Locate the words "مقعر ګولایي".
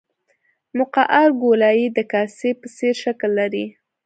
0.79-1.85